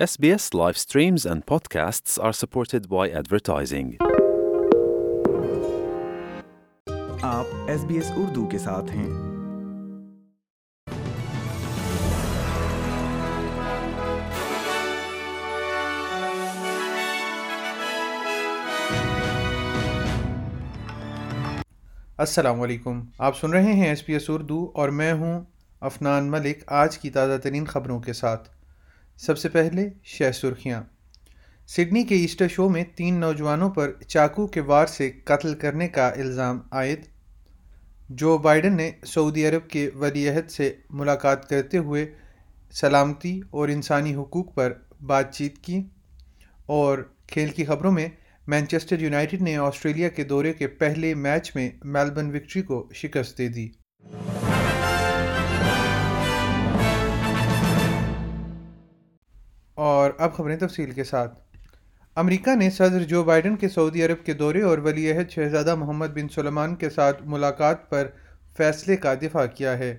SBS 0.00 0.60
live 0.60 0.78
streams 0.78 1.30
and 1.30 1.56
podcasts 1.56 2.24
are 2.24 2.32
supported 2.32 2.98
by 2.98 3.08
advertising. 3.14 3.90
آپ 7.22 7.44
S 7.66 7.84
B 7.84 7.94
S 7.94 8.12
Urdu 8.16 8.46
کے 8.46 8.58
ساتھ 8.58 8.90
ہیں۔ 8.90 9.10
السلام 22.16 22.60
علیکم۔ 22.60 23.00
آپ 23.18 23.38
سن 23.38 23.50
رہے 23.50 23.72
ہیں 23.72 23.86
ایس 23.86 24.06
پی 24.06 24.12
ایس 24.12 24.24
اردو 24.28 24.70
اور 24.74 24.88
میں 24.88 25.12
ہوں 25.12 25.44
افنان 25.80 26.30
ملک 26.30 26.58
آج 26.66 26.98
کی 26.98 27.10
تازہ 27.10 27.38
ترین 27.38 27.64
خبروں 27.64 28.00
کے 28.00 28.12
ساتھ۔ 28.12 28.59
سب 29.20 29.38
سے 29.38 29.48
پہلے 29.48 29.88
شہ 30.04 30.32
سرخیاں۔ 30.32 30.82
سڈنی 31.66 32.02
کے 32.02 32.14
ایسٹر 32.14 32.48
شو 32.48 32.68
میں 32.68 32.84
تین 32.94 33.20
نوجوانوں 33.20 33.70
پر 33.70 33.92
چاقو 34.08 34.46
کے 34.46 34.60
وار 34.60 34.86
سے 34.86 35.10
قتل 35.24 35.54
کرنے 35.54 35.88
کا 35.88 36.08
الزام 36.08 36.58
عائد۔ 36.70 37.00
جو 38.08 38.38
بائیڈن 38.38 38.76
نے 38.76 38.90
سعودی 39.06 39.46
عرب 39.46 39.70
کے 39.70 39.90
ولی 39.94 40.28
عہد 40.28 40.50
سے 40.50 40.74
ملاقات 40.90 41.48
کرتے 41.48 41.78
ہوئے 41.78 42.14
سلامتی 42.70 43.40
اور 43.50 43.68
انسانی 43.68 44.14
حقوق 44.14 44.54
پر 44.54 44.72
بات 45.06 45.34
چیت 45.34 45.58
کی 45.58 45.82
اور 46.66 46.98
کھیل 47.26 47.48
کی 47.48 47.64
خبروں 47.64 47.92
میں 47.92 48.08
مینچسٹر 48.46 49.00
یونائٹڈ 49.00 49.42
نے 49.42 49.56
آسٹریلیا 49.56 50.08
کے 50.08 50.24
دورے 50.24 50.52
کے 50.52 50.66
پہلے 50.66 51.14
میچ 51.14 51.56
میں 51.56 51.70
میلبرن 51.84 52.36
وکٹری 52.36 52.62
کو 52.62 52.88
شکست 52.94 53.38
دے 53.38 53.48
دی۔ 53.48 53.68
اور 59.80 60.10
اب 60.18 60.34
خبریں 60.34 60.56
تفصیل 60.56 60.90
کے 60.90 61.04
ساتھ۔ 61.04 61.38
امریکہ 62.16 62.54
نے 62.54 62.70
صدر 62.70 63.02
جو 63.02 63.24
بائیڈن 63.24 63.56
کے 63.56 63.68
سعودی 63.68 64.02
عرب 64.02 64.24
کے 64.24 64.32
دورے 64.32 64.62
اور 64.62 64.78
ولی 64.78 65.12
عہد 65.12 65.30
شہزادہ 65.30 65.74
محمد 65.74 66.06
بن 66.06 66.28
سلمان 66.28 66.74
کے 66.74 66.90
ساتھ 66.90 67.22
ملاقات 67.22 67.90
پر 67.90 68.06
فیصلے 68.56 68.96
کا 68.96 69.14
دفاع 69.14 69.46
کیا 69.46 69.78
ہے۔ 69.78 69.96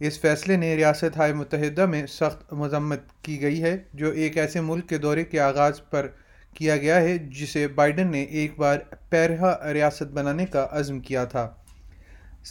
اس 0.00 0.20
فیصلے 0.20 0.56
نے 0.56 0.76
ریاست 0.76 1.16
ہائے 1.16 1.32
متحدہ 1.32 1.86
میں 1.86 2.06
سخت 2.06 2.52
مذمت 2.52 3.00
کی 3.22 3.42
گئی 3.42 3.62
ہے، 3.62 3.76
جو 3.92 4.10
ایک 4.10 4.38
ایسے 4.38 4.60
ملک 4.60 4.88
کے 4.88 4.98
دورے 4.98 5.24
کے 5.24 5.40
آغاز 5.40 5.80
پر 5.90 6.06
کیا 6.54 6.76
گیا 6.76 7.00
ہے، 7.00 7.18
جسے 7.18 7.68
بائیڈن 7.68 8.10
نے 8.10 8.22
ایک 8.22 8.58
بار 8.58 8.78
پیرہا 9.08 9.72
ریاست 9.72 10.02
بنانے 10.02 10.46
کا 10.46 10.66
عزم 10.70 11.00
کیا 11.00 11.24
تھا۔ 11.24 11.54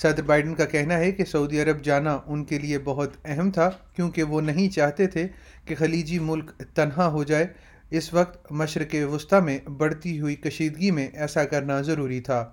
صدر 0.01 0.21
بائیڈن 0.21 0.55
کا 0.55 0.65
کہنا 0.65 0.97
ہے 0.97 1.11
کہ 1.11 1.25
سعودی 1.25 1.61
عرب 1.61 1.81
جانا 1.83 2.19
ان 2.25 2.45
کے 2.45 2.59
لیے 2.59 2.79
بہت 2.79 3.09
اہم 3.25 3.51
تھا، 3.51 3.69
کیونکہ 3.95 4.23
وہ 4.23 4.41
نہیں 4.41 4.69
چاہتے 4.69 5.07
تھے 5.07 5.27
کہ 5.65 5.75
خلیجی 5.75 6.19
ملک 6.19 6.51
تنہا 6.51 7.07
ہو 7.07 7.23
جائے۔ 7.23 7.47
اس 7.89 8.13
وقت 8.13 8.51
مشرق 8.51 8.95
وسطی 9.13 9.41
میں 9.41 9.59
بڑھتی 9.69 10.19
ہوئی 10.19 10.35
کشیدگی 10.35 10.91
میں 10.91 11.07
ایسا 11.07 11.43
کرنا 11.43 11.81
ضروری 11.81 12.19
تھا۔ 12.19 12.51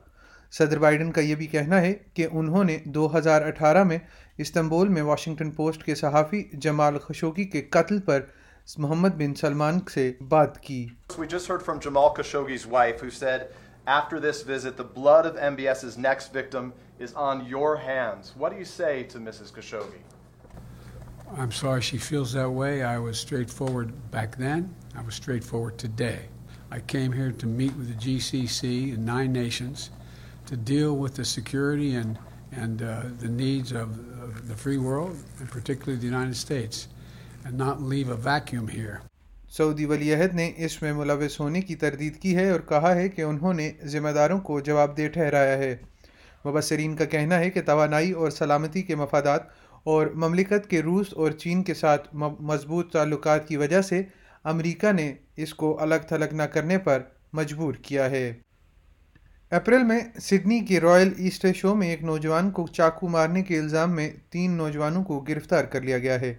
صدر 0.52 0.78
بائیڈن 0.78 1.12
کا 1.12 1.20
یہ 1.20 1.34
بھی 1.34 1.46
کہنا 1.46 1.80
ہے 1.80 1.94
کہ 2.14 2.26
انہوں 2.32 2.64
نے 2.64 2.78
دو 2.84 3.18
ہزار 3.18 3.42
اٹھارہ 3.42 3.84
میں 3.84 3.98
استنبول 4.38 4.88
میں 4.88 5.02
واشنگٹن 5.02 5.50
پوسٹ 5.50 5.84
کے 5.84 5.94
صحافی 5.94 6.42
جمال 6.52 6.98
خشوگی 6.98 7.44
کے 7.44 7.62
قتل 7.62 8.00
پر 8.00 8.20
محمد 8.78 9.08
بن 9.08 9.34
سلمان 9.34 9.78
سے 9.94 10.12
بات 10.28 10.60
کی۔ 10.60 10.86
After 13.86 14.18
this 14.18 14.42
visit, 14.42 14.76
the 14.76 14.84
blood 14.84 15.26
of 15.26 15.36
MBS's 15.36 15.98
next 15.98 16.32
victim 16.32 16.72
is 16.98 17.12
on 17.12 17.44
your 17.46 17.76
hands. 17.76 18.32
What 18.36 18.50
do 18.50 18.58
you 18.58 18.64
say 18.64 19.02
to 19.04 19.18
Mrs. 19.18 19.52
Khashoggi? 19.52 20.00
I'm 21.36 21.52
sorry 21.52 21.82
she 21.82 21.98
feels 21.98 22.32
that 22.32 22.48
way. 22.48 22.82
I 22.82 22.98
was 22.98 23.18
straightforward 23.18 23.92
back 24.10 24.36
then. 24.36 24.74
I 24.96 25.02
was 25.02 25.14
straightforward 25.14 25.76
today. 25.76 26.20
I 26.70 26.80
came 26.80 27.12
here 27.12 27.32
to 27.32 27.46
meet 27.46 27.74
with 27.76 27.88
the 27.88 28.16
GCC 28.16 28.94
and 28.94 29.04
nine 29.04 29.32
nations 29.32 29.90
to 30.46 30.56
deal 30.56 30.96
with 30.96 31.14
the 31.14 31.24
security 31.24 31.96
and, 31.96 32.18
and 32.52 32.82
uh, 32.82 33.02
the 33.18 33.28
needs 33.28 33.72
of, 33.72 33.98
of 34.22 34.48
the 34.48 34.54
free 34.54 34.78
world, 34.78 35.16
and 35.40 35.50
particularly 35.50 35.98
the 35.98 36.06
United 36.06 36.36
States, 36.36 36.88
and 37.44 37.58
not 37.58 37.82
leave 37.82 38.08
a 38.08 38.16
vacuum 38.16 38.68
here. 38.68 39.02
سعودی 39.56 39.84
ولی 39.84 40.14
عہد 40.14 40.34
نے 40.34 40.52
اس 40.56 40.82
میں 40.82 40.92
ملوث 40.92 41.40
ہونے 41.40 41.60
کی 41.60 41.74
تردید 41.74 42.16
کی 42.16 42.36
ہے 42.36 42.50
اور 42.50 42.60
کہا 42.60 42.94
ہے 42.94 43.08
کہ 43.08 43.22
انہوں 43.22 43.54
نے 43.54 43.72
ذمہ 43.84 44.08
داروں 44.08 44.40
کو 44.40 44.60
جواب 44.60 44.96
دہ 44.98 45.08
ٹھہرایا 45.08 45.58
ہے۔ 45.58 45.76
مبصرین 46.46 46.96
کا 46.96 47.04
کہنا 47.04 47.38
ہے 47.38 47.50
کہ 47.50 47.62
توانائی 47.62 48.10
اور 48.12 48.30
سلامتی 48.30 48.82
کے 48.82 48.96
مفادات 48.96 49.42
اور 49.84 50.06
مملکت 50.06 50.70
کے 50.70 50.82
روس 50.82 51.06
اور 51.12 51.30
چین 51.30 51.62
کے 51.62 51.74
ساتھ 51.74 52.08
مضبوط 52.40 52.92
تعلقات 52.92 53.48
کی 53.48 53.56
وجہ 53.56 53.82
سے 53.82 54.02
امریکہ 54.44 54.92
نے 54.92 55.14
اس 55.36 55.54
کو 55.54 55.80
الگ 55.80 55.94
تھلگ 56.08 56.34
نہ 56.34 56.42
کرنے 56.42 56.78
پر 56.78 57.02
مجبور 57.32 57.74
کیا 57.74 58.10
ہے۔ 58.10 58.32
اپریل 59.50 59.82
میں 59.82 60.00
سڈنی 60.20 60.60
کے 60.60 60.80
رائل 60.80 61.10
ایسٹر 61.18 61.52
شو 61.52 61.74
میں 61.74 61.88
ایک 61.88 62.02
نوجوان 62.02 62.50
کو 62.50 62.66
چاقو 62.66 63.08
مارنے 63.08 63.42
کے 63.42 63.58
الزام 63.58 63.94
میں 63.94 64.10
تین 64.30 64.50
نوجوانوں 64.50 65.04
کو 65.04 65.20
گرفتار 65.20 65.64
کر 65.64 65.80
لیا 65.80 65.98
گیا 65.98 66.20
ہے۔ 66.20 66.34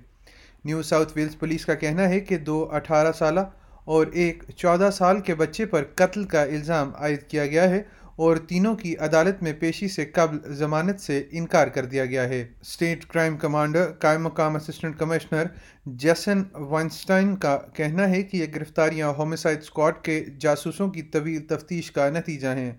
نیو 0.65 0.81
ساؤتھ 0.83 1.11
ویلز 1.15 1.39
پولیس 1.39 1.65
کا 1.65 1.73
کہنا 1.73 2.09
ہے 2.09 2.19
کہ 2.19 2.37
دو 2.37 2.67
اٹھارہ 2.71 3.11
سالہ 3.11 3.39
اور 3.85 4.07
ایک 4.13 4.43
چودہ 4.55 4.89
سال 4.93 5.19
کے 5.19 5.35
بچے 5.35 5.65
پر 5.65 5.83
قتل 5.95 6.23
کا 6.23 6.41
الزام 6.41 6.91
عائد 6.95 7.21
کیا 7.27 7.45
گیا 7.45 7.69
ہے 7.69 7.81
اور 8.15 8.37
تینوں 8.37 8.75
کی 8.75 8.95
عدالت 8.97 9.43
میں 9.43 9.53
پیشی 9.53 9.87
سے 9.87 10.05
قبل 10.05 10.53
ضمانت 10.53 10.99
سے 10.99 11.23
انکار 11.31 11.67
کر 11.67 11.85
دیا 11.85 12.05
گیا 12.05 12.29
ہے۔ 12.29 12.47
اسٹیٹ 12.61 13.05
کرائم 13.05 13.37
کمانڈر، 13.37 13.91
قائم 13.91 14.23
مقام 14.23 14.55
اسسٹنٹ 14.55 14.99
کمشنر 14.99 15.43
جیسن 15.85 16.43
وائنسٹائن 16.53 17.35
کا 17.35 17.57
کہنا 17.73 18.09
ہے 18.09 18.23
کہ 18.23 18.37
یہ 18.37 18.45
گرفتاریاں 18.55 19.13
ہومسائڈ 19.17 19.57
اسکواڈ 19.57 19.93
کے 20.03 20.23
جاسوسوں 20.39 20.89
کی 20.89 21.01
طویل 21.01 21.45
تفتیش 21.47 21.91
کا 21.91 22.09
نتیجہ 22.09 22.47
ہیں۔ 22.47 22.71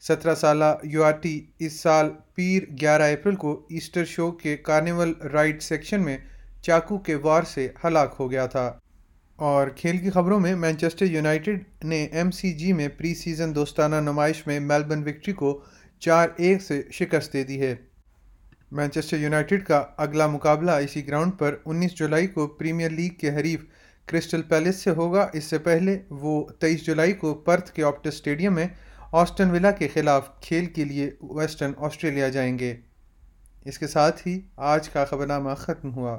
سترہ 0.00 0.34
سالہ 0.34 0.64
یو 0.82 1.04
آر 1.04 1.12
ٹی 1.12 1.40
اس 1.58 1.80
سال 1.80 2.10
پیر 2.34 2.62
گیارہ 2.80 3.02
اپریل 3.02 3.36
کو 3.36 3.66
ایسٹر 3.70 4.04
شو 4.04 4.30
کے 4.30 4.56
کارنیول 4.56 5.12
رائڈ 5.32 5.62
سیکشن 5.62 6.00
میں 6.00 6.18
چاقو 6.62 6.98
کے 6.98 7.14
وار 7.14 7.42
سے 7.42 7.68
ہلاک 7.84 8.14
ہو 8.20 8.30
گیا 8.30 8.46
تھا۔ 8.46 8.78
اور 9.36 9.68
کھیل 9.68 9.98
کی 9.98 10.10
خبروں 10.10 10.40
میں 10.40 10.54
مینچسٹر 10.54 11.06
یونائٹڈ 11.06 11.84
نے 11.84 12.04
ایم 12.04 12.30
سی 12.30 12.52
جی 12.52 12.72
میں 12.72 12.88
پری 12.88 13.14
سیزن 13.14 13.54
دوستانہ 13.54 13.96
نمائش 13.96 14.46
میں 14.46 14.60
میلبرن 14.60 15.02
وکٹری 15.02 15.32
کو 15.32 15.60
چار 15.98 16.28
ایک 16.36 16.62
سے 16.62 16.82
شکست 16.92 17.32
دے 17.32 17.44
دی 17.44 17.60
ہے۔ 17.60 17.76
مینچسٹر 18.72 19.16
یونائٹڈ 19.16 19.64
کا 19.64 19.84
اگلا 19.96 20.26
مقابلہ 20.26 20.70
اسی 20.70 21.06
گراؤنڈ 21.08 21.32
پر 21.38 21.56
انیس 21.64 21.92
جولائی 21.94 22.26
کو 22.26 22.46
پریمیئر 22.46 22.90
لیگ 22.90 23.10
کے 23.10 23.30
حریف 23.30 23.64
کرسٹل 24.06 24.42
پیلس 24.42 24.76
سے 24.76 24.90
ہوگا۔ 24.90 25.28
اس 25.32 25.44
سے 25.44 25.58
پہلے 25.58 25.98
وہ 26.10 26.48
تیئیس 26.60 26.86
جولائی 26.86 27.12
کو 27.12 27.34
پرتھ 27.34 27.72
کے 27.72 27.84
آپٹس 27.84 28.14
اسٹیڈیم 28.14 28.54
میں 28.54 28.66
آسٹن 29.12 29.50
ولا 29.50 29.70
کے 29.70 29.88
خلاف 29.88 30.40
کھیل 30.40 30.66
کے 30.66 30.84
لیے 30.84 31.10
ویسٹرن 31.22 31.72
آسٹریلیا 31.76 32.28
جائیں 32.28 32.58
گے۔ 32.58 32.76
اس 33.64 33.78
کے 33.78 33.86
ساتھ 33.86 34.28
ہی 34.28 34.40
آج 34.56 34.88
کا 34.88 35.04
خبرنامہ 35.04 35.54
ختم 35.54 35.94
ہوا۔ 35.94 36.18